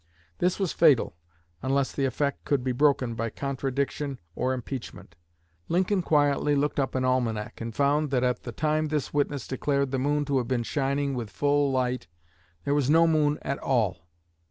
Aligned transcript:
This 0.39 0.57
was 0.59 0.71
fatal, 0.71 1.15
unless 1.61 1.91
the 1.91 2.05
effect 2.05 2.43
could 2.43 2.63
be 2.63 2.71
broken 2.71 3.13
by 3.13 3.29
contradiction 3.29 4.17
or 4.35 4.51
impeachment. 4.51 5.15
Lincoln 5.69 6.01
quietly 6.01 6.55
looked 6.55 6.79
up 6.79 6.95
an 6.95 7.05
almanac, 7.05 7.61
and 7.61 7.75
found 7.75 8.09
that 8.09 8.23
at 8.23 8.41
the 8.41 8.51
time 8.51 8.87
this 8.87 9.13
witness 9.13 9.47
declared 9.47 9.91
the 9.91 9.99
moon 9.99 10.25
to 10.25 10.39
have 10.39 10.47
been 10.47 10.63
shining 10.63 11.13
with 11.13 11.29
full 11.29 11.71
light 11.71 12.07
there 12.65 12.73
was 12.73 12.89
no 12.89 13.05
moon 13.05 13.37
at 13.43 13.59
all. 13.59 14.07